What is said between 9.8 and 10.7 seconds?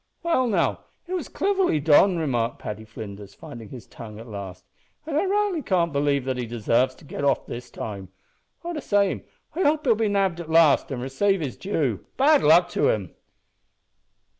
he'll be nabbed at